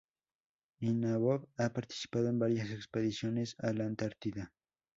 Ivanov 0.79 1.45
ha 1.59 1.69
participado 1.71 2.29
en 2.29 2.39
varias 2.39 2.71
expediciones 2.71 3.55
a 3.59 3.71
la 3.71 3.85
Antártida. 3.85 4.51